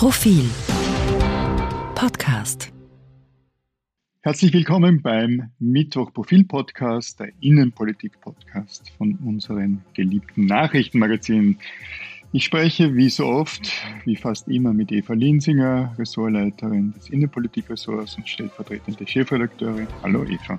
[0.00, 0.48] Profil
[1.94, 2.72] Podcast.
[4.22, 11.58] Herzlich willkommen beim Mittwoch Profil Podcast, der Innenpolitik Podcast von unserem geliebten Nachrichtenmagazin.
[12.32, 13.70] Ich spreche wie so oft,
[14.06, 19.86] wie fast immer, mit Eva Linsinger, Ressortleiterin des Innenpolitikressorts und stellvertretende Chefredakteurin.
[20.02, 20.58] Hallo Eva.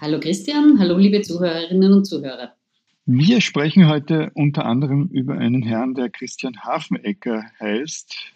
[0.00, 2.52] Hallo Christian, hallo liebe Zuhörerinnen und Zuhörer.
[3.04, 8.35] Wir sprechen heute unter anderem über einen Herrn, der Christian Hafenecker heißt,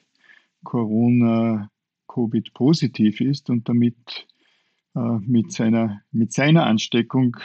[0.64, 4.26] Corona-Covid-positiv ist und damit
[4.94, 7.36] äh, mit, seiner, mit seiner Ansteckung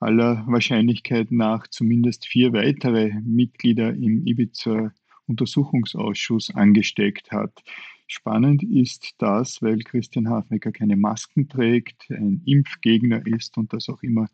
[0.00, 7.62] aller Wahrscheinlichkeit nach zumindest vier weitere Mitglieder im Ibiza-Untersuchungsausschuss angesteckt hat.
[8.08, 14.02] Spannend ist das, weil Christian Hafenecker keine Masken trägt, ein Impfgegner ist und das auch
[14.02, 14.28] immer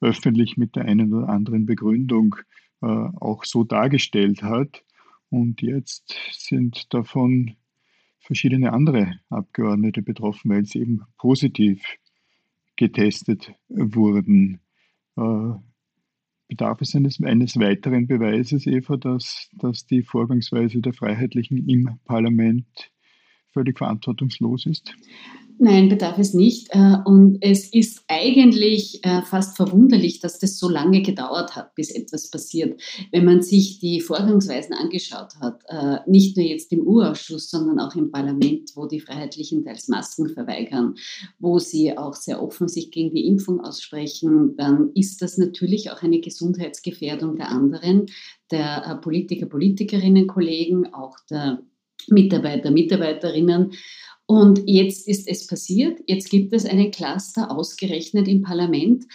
[0.00, 2.36] öffentlich mit der einen oder anderen Begründung
[2.80, 4.82] äh, auch so dargestellt hat.
[5.30, 7.56] Und jetzt sind davon
[8.20, 11.82] verschiedene andere Abgeordnete betroffen, weil sie eben positiv
[12.76, 14.60] getestet wurden.
[15.16, 15.54] Äh,
[16.48, 22.90] bedarf es eines, eines weiteren Beweises, Eva, dass, dass die Vorgangsweise der Freiheitlichen im Parlament
[23.52, 24.94] völlig verantwortungslos ist?
[25.60, 26.68] Nein, bedarf es nicht.
[26.70, 31.90] Äh, und es ist eigentlich äh, fast verwunderlich, dass das so lange gedauert hat, bis
[31.90, 32.80] etwas passiert.
[33.10, 37.96] Wenn man sich die Vorgangsweisen angeschaut hat, äh, nicht nur jetzt im U-Ausschuss, sondern auch
[37.96, 40.94] im Parlament, wo die Freiheitlichen teils Masken verweigern,
[41.40, 46.02] wo sie auch sehr offen sich gegen die Impfung aussprechen, dann ist das natürlich auch
[46.02, 48.06] eine Gesundheitsgefährdung der anderen,
[48.52, 51.58] der Politiker, Politikerinnen, Kollegen, auch der
[52.06, 53.72] Mitarbeiter, Mitarbeiterinnen.
[54.30, 56.00] Und jetzt ist es passiert.
[56.06, 59.06] Jetzt gibt es einen Cluster ausgerechnet im Parlament.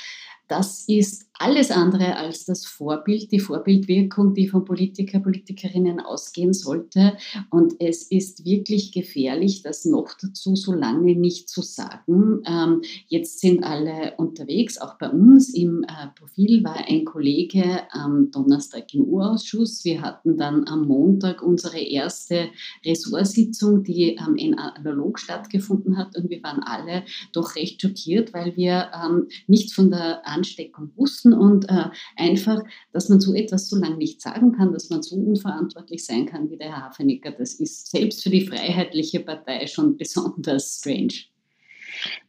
[0.47, 7.17] Das ist alles andere als das Vorbild, die Vorbildwirkung, die von Politiker, Politikerinnen ausgehen sollte.
[7.49, 12.41] Und es ist wirklich gefährlich, das noch dazu so lange nicht zu sagen.
[12.45, 18.29] Ähm, jetzt sind alle unterwegs, auch bei uns im äh, Profil war ein Kollege am
[18.31, 19.83] Donnerstag im Urausschuss.
[19.83, 22.49] Wir hatten dann am Montag unsere erste
[22.85, 26.15] Ressortsitzung, die ähm, in analog stattgefunden hat.
[26.15, 27.03] Und wir waren alle
[27.33, 32.61] doch recht schockiert, weil wir ähm, nichts von der Ansteckung wussten und äh, einfach,
[32.91, 36.49] dass man so etwas so lange nicht sagen kann, dass man so unverantwortlich sein kann
[36.49, 41.13] wie der Herr Hafenecker, das ist selbst für die Freiheitliche Partei schon besonders strange.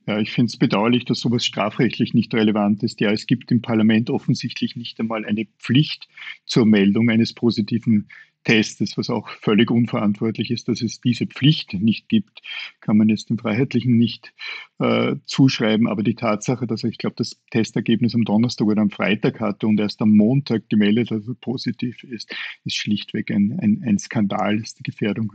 [0.06, 3.00] Ja, ich finde es bedauerlich, dass sowas strafrechtlich nicht relevant ist.
[3.00, 6.08] Ja, es gibt im Parlament offensichtlich nicht einmal eine Pflicht
[6.44, 8.08] zur Meldung eines positiven
[8.44, 12.42] Tests, was auch völlig unverantwortlich ist, dass es diese Pflicht nicht gibt,
[12.80, 14.32] kann man jetzt dem Freiheitlichen nicht
[14.78, 15.88] äh, zuschreiben.
[15.88, 19.66] Aber die Tatsache, dass er, ich glaube, das Testergebnis am Donnerstag oder am Freitag hatte
[19.66, 22.34] und erst am Montag gemeldet hat, dass er positiv ist,
[22.64, 25.32] ist schlichtweg ein, ein, ein Skandal, ist die Gefährdung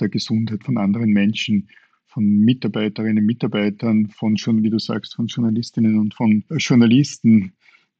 [0.00, 1.68] der Gesundheit von anderen Menschen
[2.06, 7.54] von Mitarbeiterinnen und Mitarbeitern, von schon, wie du sagst, von Journalistinnen und von Journalisten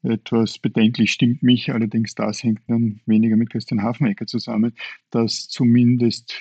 [0.04, 4.74] etwas bedenklich stimmt mich allerdings, das hängt dann weniger mit Christian Hafenecker zusammen,
[5.10, 6.34] dass zumindest,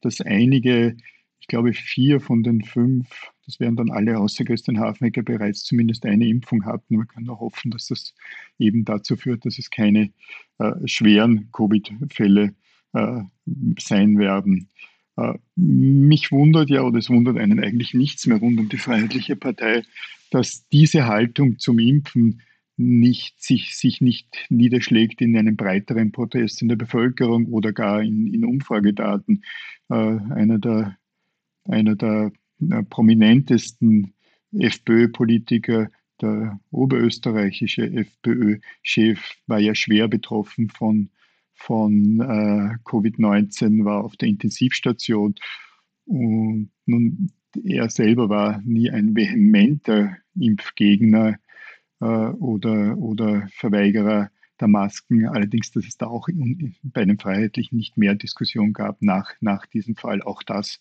[0.00, 0.96] dass einige,
[1.40, 3.08] ich glaube vier von den fünf,
[3.46, 6.96] das wären dann alle außer Christian Hafenecker bereits zumindest eine Impfung hatten.
[6.96, 8.14] Man kann nur hoffen, dass das
[8.58, 10.12] eben dazu führt, dass es keine
[10.58, 12.54] äh, schweren Covid-Fälle
[12.92, 13.22] äh,
[13.78, 14.68] sein werden.
[15.16, 19.36] Äh, mich wundert ja, oder es wundert einen eigentlich nichts mehr rund um die Freiheitliche
[19.36, 19.82] Partei,
[20.30, 22.42] dass diese Haltung zum Impfen
[22.76, 28.26] nicht, sich, sich nicht niederschlägt in einem breiteren Protest in der Bevölkerung oder gar in,
[28.32, 29.42] in Umfragedaten.
[29.88, 30.96] Äh, einer der,
[31.64, 32.32] einer der
[32.70, 34.12] äh, prominentesten
[34.52, 41.10] FPÖ-Politiker, der oberösterreichische FPÖ-Chef, war ja schwer betroffen von,
[41.54, 45.34] von äh, Covid-19, war auf der Intensivstation.
[46.04, 47.32] Und nun,
[47.64, 51.38] er selber war nie ein vehementer Impfgegner
[52.00, 54.30] oder, oder Verweigerer
[54.60, 55.26] der Masken.
[55.26, 56.28] Allerdings, dass es da auch
[56.82, 60.22] bei den Freiheitlichen nicht mehr Diskussion gab nach, nach diesem Fall.
[60.22, 60.80] Auch das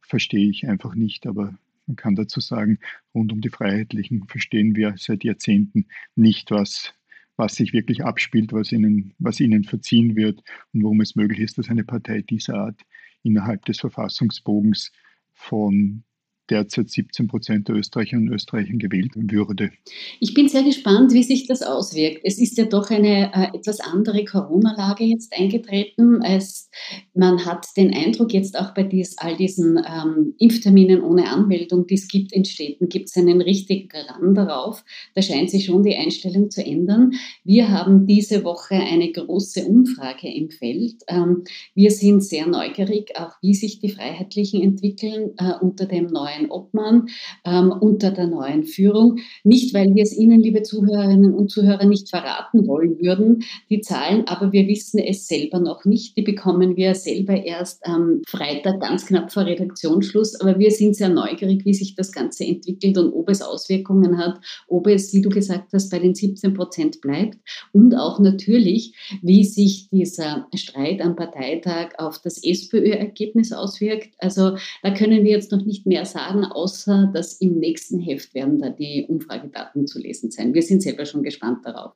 [0.00, 1.26] verstehe ich einfach nicht.
[1.26, 1.54] Aber
[1.86, 2.78] man kann dazu sagen,
[3.14, 6.94] rund um die Freiheitlichen verstehen wir seit Jahrzehnten nicht, was,
[7.36, 10.42] was sich wirklich abspielt, was ihnen, was ihnen verziehen wird
[10.72, 12.80] und warum es möglich ist, dass eine Partei dieser Art
[13.22, 14.92] innerhalb des Verfassungsbogens
[15.32, 16.04] von
[16.50, 19.70] derzeit 17 Prozent der Österreicherinnen und Österreicher gewählt würde.
[20.18, 22.20] Ich bin sehr gespannt, wie sich das auswirkt.
[22.24, 26.22] Es ist ja doch eine äh, etwas andere Corona-Lage jetzt eingetreten.
[26.22, 26.70] Es,
[27.14, 31.94] man hat den Eindruck, jetzt auch bei dies, all diesen ähm, Impfterminen ohne Anmeldung, die
[31.94, 34.84] es gibt in Städten, gibt es einen richtigen Ran darauf.
[35.14, 37.12] Da scheint sich schon die Einstellung zu ändern.
[37.44, 40.96] Wir haben diese Woche eine große Umfrage im Feld.
[41.08, 41.44] Ähm,
[41.74, 47.08] wir sind sehr neugierig, auch wie sich die Freiheitlichen entwickeln äh, unter dem neuen Obmann,
[47.44, 49.18] ähm, unter der neuen Führung.
[49.42, 54.26] Nicht, weil wir es Ihnen, liebe Zuhörerinnen und Zuhörer, nicht verraten wollen würden, die Zahlen,
[54.28, 56.16] aber wir wissen es selber noch nicht.
[56.16, 60.40] Die bekommen wir selber erst am Freitag, ganz knapp vor Redaktionsschluss.
[60.40, 64.38] Aber wir sind sehr neugierig, wie sich das Ganze entwickelt und ob es Auswirkungen hat,
[64.68, 67.38] ob es, wie du gesagt hast, bei den 17 Prozent bleibt
[67.72, 74.14] und auch natürlich, wie sich dieser Streit am Parteitag auf das SPÖ-Ergebnis auswirkt.
[74.18, 78.58] Also da können wir jetzt noch nicht mehr sagen, außer dass im nächsten Heft werden
[78.58, 80.54] da die Umfragedaten zu lesen sein.
[80.54, 81.92] Wir sind selber schon gespannt darauf.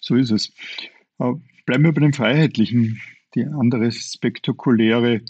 [0.00, 0.52] So ist es.
[1.18, 3.00] Bleiben wir bei den Freiheitlichen.
[3.34, 5.22] Die andere spektakuläre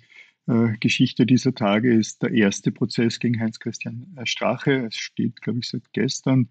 [0.48, 4.86] äh, Geschichte dieser Tage ist der erste Prozess gegen Heinz-Christian Strache.
[4.86, 6.48] Es steht, glaube ich, seit gestern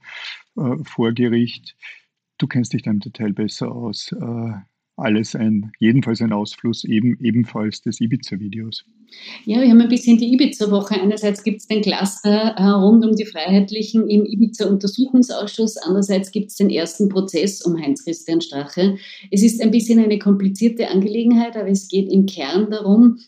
[0.56, 1.75] äh, vor Gericht.
[2.38, 4.12] Du kennst dich da im Detail besser aus.
[4.13, 4.54] Äh,
[4.95, 8.86] alles ein, jedenfalls ein Ausfluss eben, ebenfalls des Ibiza-Videos.
[9.46, 11.00] Ja, wir haben ein bisschen die Ibiza-Woche.
[11.02, 15.78] Einerseits gibt es den Cluster äh, rund um die Freiheitlichen im Ibiza-Untersuchungsausschuss.
[15.78, 18.98] Andererseits gibt es den ersten Prozess um Heinz-Christian Strache.
[19.31, 23.19] Es ist ein bisschen eine komplizierte Angelegenheit, aber es geht im Kern darum,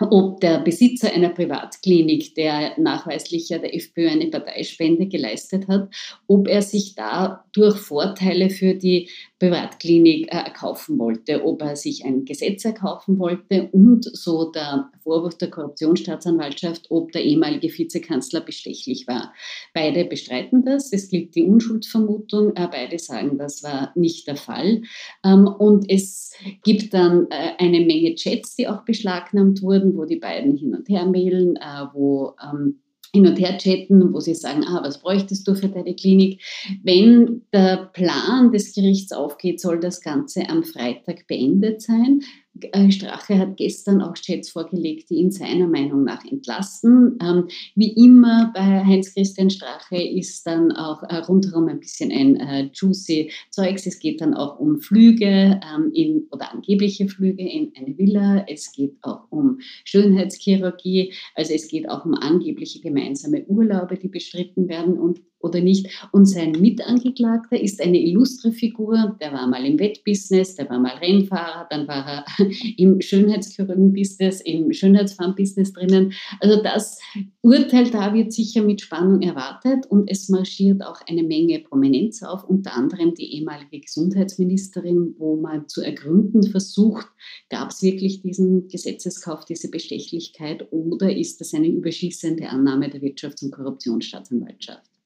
[0.00, 5.88] ob der Besitzer einer Privatklinik, der nachweislich ja der FPÖ eine Parteispende geleistet hat,
[6.26, 9.08] ob er sich da durch Vorteile für die
[9.38, 15.38] Privatklinik äh, erkaufen wollte, ob er sich ein Gesetz erkaufen wollte und so der Vorwurf
[15.38, 19.32] der Korruptionsstaatsanwaltschaft, ob der ehemalige Vizekanzler bestechlich war.
[19.74, 24.82] Beide bestreiten das, es gilt die Unschuldsvermutung, äh, beide sagen, das war nicht der Fall.
[25.24, 26.34] Ähm, und es
[26.64, 30.88] gibt dann äh, eine Menge Chats, die auch beschlagnahmt wurden, wo die beiden hin und
[30.88, 31.58] her mailen,
[31.92, 32.80] wo ähm,
[33.12, 36.42] hin und her chatten, wo sie sagen, ah, was bräuchtest du für deine Klinik?
[36.82, 42.20] Wenn der Plan des Gerichts aufgeht, soll das Ganze am Freitag beendet sein.
[42.60, 47.18] Äh, Strache hat gestern auch Chats vorgelegt, die ihn seiner Meinung nach entlasten.
[47.22, 52.70] Ähm, wie immer bei Heinz-Christian Strache ist dann auch äh, rundherum ein bisschen ein äh,
[52.72, 53.86] juicy Zeugs.
[53.86, 58.44] Es geht dann auch um Flüge ähm, in, oder angebliche Flüge in eine Villa.
[58.48, 61.12] Es geht auch um Schönheitschirurgie.
[61.34, 64.98] Also es geht auch um angebliche gemeinsame Urlaube, die bestritten werden.
[64.98, 65.88] Und oder nicht.
[66.12, 69.16] Und sein Mitangeklagter ist eine illustre Figur.
[69.20, 72.24] Der war mal im Wettbusiness, der war mal Rennfahrer, dann war er
[72.76, 76.12] im Schönheitschirurgen-Business, im Schönheitsfahren-Business drinnen.
[76.40, 76.98] Also das
[77.42, 82.44] Urteil da wird sicher mit Spannung erwartet und es marschiert auch eine Menge Prominenz auf,
[82.44, 87.06] unter anderem die ehemalige Gesundheitsministerin, wo man zu ergründen versucht,
[87.48, 93.44] gab es wirklich diesen Gesetzeskauf, diese Bestechlichkeit oder ist das eine überschießende Annahme der Wirtschafts-
[93.44, 94.97] und Korruptionsstaatsanwaltschaft?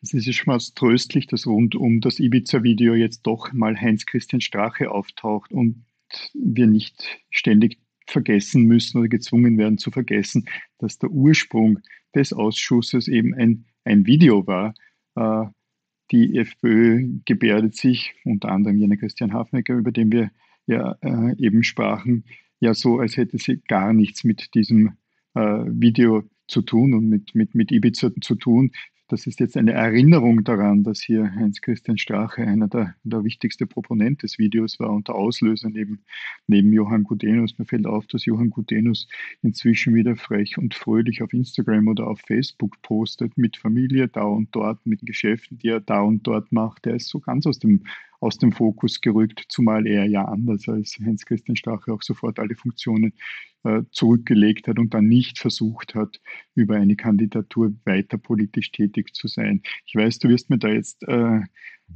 [0.00, 4.90] Es ist schon mal tröstlich, dass rund um das Ibiza-Video jetzt doch mal Heinz-Christian Strache
[4.90, 5.84] auftaucht und
[6.34, 10.46] wir nicht ständig vergessen müssen oder gezwungen werden zu vergessen,
[10.78, 11.80] dass der Ursprung
[12.14, 14.74] des Ausschusses eben ein, ein Video war.
[15.14, 15.46] Äh,
[16.10, 20.30] die FPÖ gebärdet sich, unter anderem jener Christian Hafnecker, über den wir
[20.66, 22.24] ja äh, eben sprachen,
[22.60, 24.96] ja so, als hätte sie gar nichts mit diesem
[25.34, 28.72] äh, Video zu tun und mit, mit, mit Ibiza zu tun.
[29.10, 34.18] Das ist jetzt eine Erinnerung daran, dass hier Heinz-Christian Strache einer der, der wichtigsten Proponenten
[34.18, 36.04] des Videos war und der Auslöser neben,
[36.46, 37.58] neben Johann Gudenus.
[37.58, 39.08] Mir fällt auf, dass Johann Gudenus
[39.40, 44.54] inzwischen wieder frech und fröhlich auf Instagram oder auf Facebook postet mit Familie da und
[44.54, 46.84] dort, mit Geschäften, die er da und dort macht.
[46.84, 47.84] Der ist so ganz aus dem
[48.20, 53.12] aus dem Fokus gerückt, zumal er ja anders als Heinz-Christian Strache auch sofort alle Funktionen
[53.64, 56.20] äh, zurückgelegt hat und dann nicht versucht hat,
[56.54, 59.62] über eine Kandidatur weiter politisch tätig zu sein.
[59.86, 61.40] Ich weiß, du wirst mir da jetzt äh,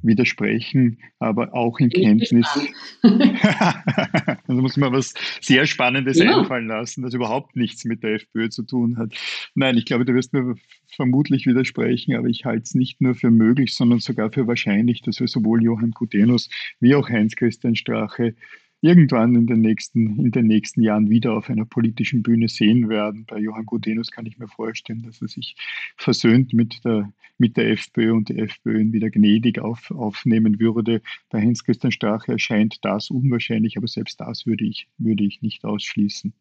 [0.03, 2.47] widersprechen, aber auch in Kenntnis.
[3.03, 6.39] also muss man was sehr Spannendes ja.
[6.39, 9.15] einfallen lassen, das überhaupt nichts mit der FPÖ zu tun hat.
[9.55, 10.55] Nein, ich glaube, du wirst mir
[10.95, 15.21] vermutlich widersprechen, aber ich halte es nicht nur für möglich, sondern sogar für wahrscheinlich, dass
[15.21, 16.49] wir sowohl Johann Gutenus
[16.81, 18.35] wie auch Heinz-Christian Strache
[18.83, 23.25] irgendwann in den nächsten, in den nächsten Jahren wieder auf einer politischen Bühne sehen werden.
[23.27, 25.55] Bei Johann Gudenus kann ich mir vorstellen, dass er sich
[25.97, 31.01] versöhnt mit der, mit der FPÖ und die FPÖ ihn wieder gnädig auf, aufnehmen würde.
[31.31, 36.33] Bei Heinz-Christian Strache erscheint das unwahrscheinlich, aber selbst das würde ich, würde ich nicht ausschließen.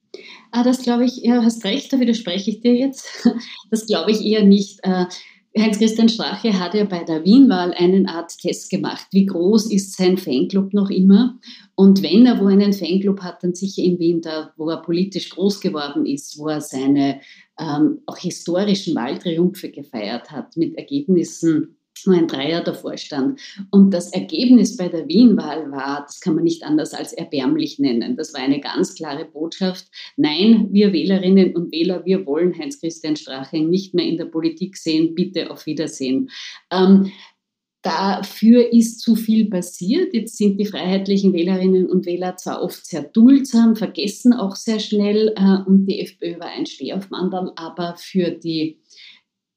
[0.52, 3.30] Ah, das glaube ich, ja, hast recht, da widerspreche ich dir jetzt.
[3.70, 4.80] Das glaube ich eher nicht.
[4.84, 5.06] Äh,
[5.58, 9.08] Heinz-Christian Strache hat ja bei der Wienwahl einen Art Test gemacht.
[9.12, 11.38] Wie groß ist sein Fanclub noch immer?
[11.76, 15.30] Und wenn er wo einen Fanclub hat, dann sicher in Wien, da wo er politisch
[15.30, 17.20] groß geworden ist, wo er seine
[17.60, 21.76] ähm, auch historischen Wahltriumphe gefeiert hat mit Ergebnissen
[22.08, 23.40] nur ein Dreier davor stand.
[23.70, 28.16] Und das Ergebnis bei der Wien-Wahl war, das kann man nicht anders als erbärmlich nennen.
[28.16, 29.88] Das war eine ganz klare Botschaft.
[30.18, 35.16] Nein, wir Wählerinnen und Wähler, wir wollen Heinz-Christian Strache nicht mehr in der Politik sehen.
[35.16, 36.30] Bitte auf Wiedersehen.
[36.72, 37.12] Ähm,
[37.84, 40.14] Dafür ist zu viel passiert.
[40.14, 45.34] Jetzt sind die freiheitlichen Wählerinnen und Wähler zwar oft sehr duldsam, vergessen auch sehr schnell
[45.36, 48.81] äh, und die FPÖ war ein Stehaufmandel, aber für die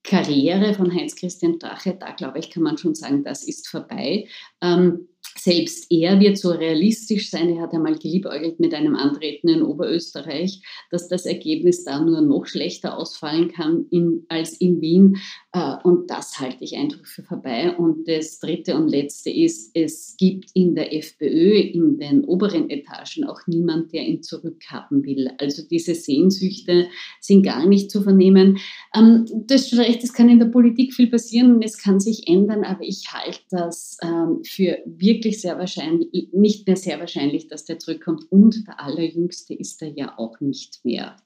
[0.05, 4.29] Karriere von Heinz-Christian Drache, da glaube ich, kann man schon sagen, das ist vorbei.
[4.61, 7.49] Ähm, selbst er wird so realistisch sein.
[7.57, 12.47] Er hat einmal geliebäugelt mit einem Antreten in Oberösterreich, dass das Ergebnis da nur noch
[12.47, 15.17] schlechter ausfallen kann in, als in Wien.
[15.53, 17.75] Äh, und das halte ich einfach für vorbei.
[17.77, 23.25] Und das Dritte und Letzte ist, es gibt in der FPÖ, in den oberen Etagen
[23.25, 25.31] auch niemand, der ihn zurückhaben will.
[25.39, 26.87] Also diese Sehnsüchte
[27.21, 28.59] sind gar nicht zu vernehmen.
[28.95, 32.29] Ähm, das ist recht, es kann in der Politik viel passieren und es kann sich
[32.29, 37.49] ändern, aber ich halte das ähm, für wirklich wirklich sehr wahrscheinlich, nicht mehr sehr wahrscheinlich,
[37.49, 38.31] dass der zurückkommt.
[38.31, 41.17] Und der Allerjüngste ist er ja auch nicht mehr.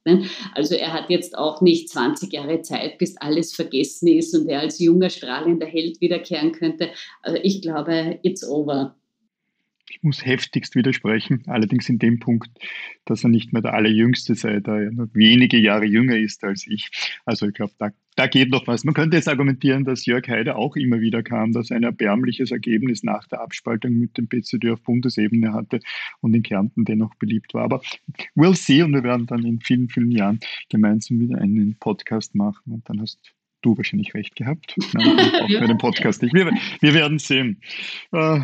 [0.55, 4.61] Also er hat jetzt auch nicht 20 Jahre Zeit, bis alles vergessen ist und er
[4.61, 6.91] als junger, strahlender Held wiederkehren könnte.
[7.23, 8.95] Also ich glaube, it's over.
[9.91, 12.51] Ich muss heftigst widersprechen, allerdings in dem Punkt,
[13.05, 16.67] dass er nicht mehr der Allerjüngste sei, da er nur wenige Jahre jünger ist als
[16.67, 16.91] ich.
[17.25, 18.85] Also ich glaube, da, da geht noch was.
[18.85, 22.51] Man könnte jetzt argumentieren, dass Jörg Haider auch immer wieder kam, dass er ein erbärmliches
[22.51, 25.81] Ergebnis nach der Abspaltung mit dem PZD auf Bundesebene hatte
[26.21, 27.65] und in Kärnten dennoch beliebt war.
[27.65, 27.81] Aber
[28.37, 32.73] we'll see und wir werden dann in vielen, vielen Jahren gemeinsam wieder einen Podcast machen
[32.73, 34.75] und dann hast du wahrscheinlich recht gehabt.
[34.93, 36.35] Nein, auch bei dem Podcast nicht.
[36.35, 37.61] Wir, wir werden sehen.
[38.13, 38.41] Äh,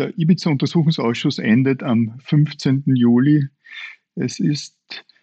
[0.00, 2.84] der Ibiza-Untersuchungsausschuss endet am 15.
[2.86, 3.46] Juli.
[4.14, 4.76] Es ist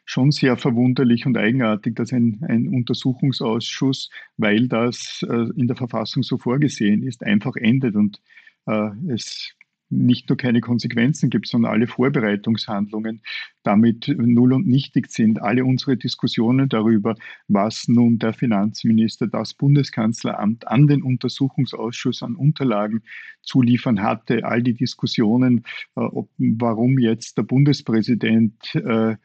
[0.05, 6.21] schon sehr verwunderlich und eigenartig, dass ein, ein Untersuchungsausschuss, weil das äh, in der Verfassung
[6.21, 8.21] so vorgesehen ist, einfach endet und
[8.67, 9.55] äh, es
[9.89, 13.21] nicht nur keine Konsequenzen gibt, sondern alle Vorbereitungshandlungen
[13.63, 15.41] damit null und nichtig sind.
[15.41, 17.15] Alle unsere Diskussionen darüber,
[17.47, 23.01] was nun der Finanzminister, das Bundeskanzleramt an den Untersuchungsausschuss an Unterlagen
[23.41, 25.63] zu liefern hatte, all die Diskussionen,
[25.95, 29.15] äh, ob, warum jetzt der Bundespräsident äh,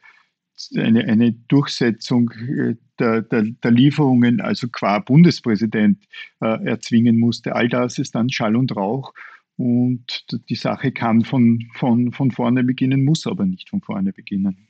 [0.77, 6.05] eine, eine Durchsetzung äh, der, der, der, Lieferungen, also qua Bundespräsident,
[6.39, 7.55] erzwingen musste.
[7.55, 9.13] All das ist dann Schall und Rauch.
[9.55, 14.67] Und die Sache kann von, von, von vorne beginnen, muss aber nicht von vorne beginnen.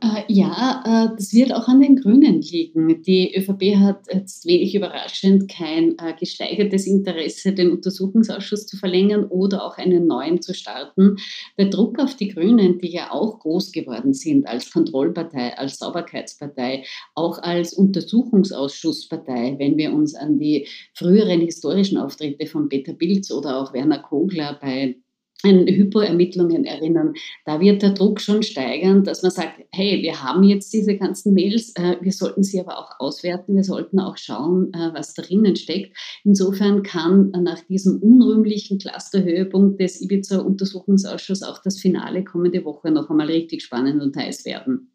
[0.00, 3.02] Äh, ja, äh, das wird auch an den Grünen liegen.
[3.02, 9.64] Die ÖVP hat jetzt wenig überraschend kein äh, gesteigertes Interesse, den Untersuchungsausschuss zu verlängern oder
[9.64, 11.16] auch einen neuen zu starten.
[11.58, 16.84] Der Druck auf die Grünen, die ja auch groß geworden sind als Kontrollpartei, als Sauberkeitspartei,
[17.16, 23.58] auch als Untersuchungsausschusspartei, wenn wir uns an die früheren historischen Auftritte von Peter Pilz oder
[23.58, 24.96] auch Werner Kogler bei
[25.44, 27.14] an Hypo-Ermittlungen erinnern,
[27.44, 31.32] da wird der Druck schon steigern, dass man sagt, hey, wir haben jetzt diese ganzen
[31.32, 35.54] Mails, äh, wir sollten sie aber auch auswerten, wir sollten auch schauen, äh, was drinnen
[35.54, 35.96] steckt.
[36.24, 43.28] Insofern kann nach diesem unrühmlichen Clusterhöhepunkt des Ibiza-Untersuchungsausschusses auch das Finale kommende Woche noch einmal
[43.28, 44.90] richtig spannend und heiß werden.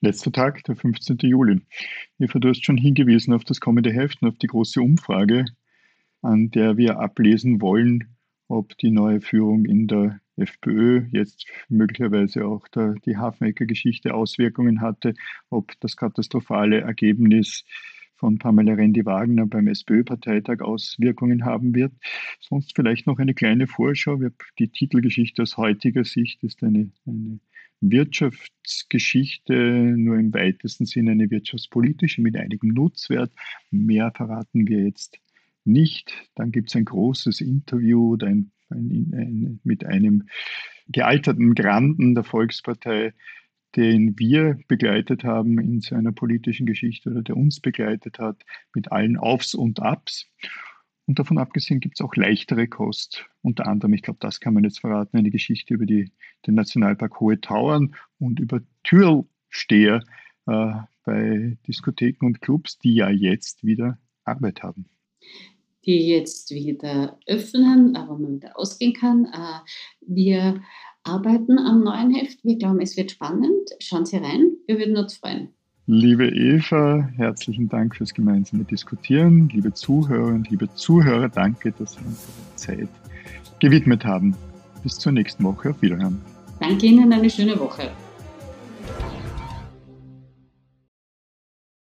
[0.00, 1.18] Letzter Tag, der 15.
[1.22, 1.60] Juli.
[2.18, 5.44] Eva, du hast schon hingewiesen auf das kommende Heft und auf die große Umfrage,
[6.22, 8.11] an der wir ablesen wollen,
[8.52, 15.14] ob die neue Führung in der FPÖ jetzt möglicherweise auch der, die Hafenecker-Geschichte Auswirkungen hatte,
[15.48, 17.64] ob das katastrophale Ergebnis
[18.16, 21.92] von Pamela Rendi-Wagner beim SPÖ-Parteitag Auswirkungen haben wird.
[22.40, 24.20] Sonst vielleicht noch eine kleine Vorschau.
[24.58, 27.40] Die Titelgeschichte aus heutiger Sicht ist eine, eine
[27.80, 29.54] Wirtschaftsgeschichte,
[29.96, 33.32] nur im weitesten Sinne eine wirtschaftspolitische mit einigem Nutzwert.
[33.70, 35.18] Mehr verraten wir jetzt
[35.64, 36.12] nicht.
[36.34, 40.28] Dann gibt es ein großes Interview ein, ein, ein, mit einem
[40.88, 43.14] gealterten Granden der Volkspartei,
[43.76, 49.16] den wir begleitet haben in seiner politischen Geschichte oder der uns begleitet hat, mit allen
[49.16, 50.28] Aufs und Abs.
[51.06, 53.26] Und davon abgesehen gibt es auch leichtere Kost.
[53.40, 56.12] Unter anderem, ich glaube, das kann man jetzt verraten, eine Geschichte über die,
[56.46, 60.04] den Nationalpark Hohe Tauern und über Türsteher
[60.46, 60.72] äh,
[61.04, 64.86] bei Diskotheken und Clubs, die ja jetzt wieder Arbeit haben.
[65.84, 69.24] Die jetzt wieder öffnen, wo man wieder ausgehen kann.
[69.26, 69.60] Äh,
[70.00, 70.62] wir
[71.02, 72.44] arbeiten am neuen Heft.
[72.44, 73.70] Wir glauben, es wird spannend.
[73.80, 74.52] Schauen Sie rein.
[74.66, 75.48] Wir würden uns freuen.
[75.86, 79.48] Liebe Eva, herzlichen Dank fürs gemeinsame Diskutieren.
[79.48, 82.88] Liebe Zuhörerinnen, liebe Zuhörer, danke, dass Sie uns Zeit
[83.58, 84.36] gewidmet haben.
[84.84, 85.70] Bis zur nächsten Woche.
[85.70, 86.20] Auf Wiederhören.
[86.60, 87.90] Danke Ihnen, eine schöne Woche.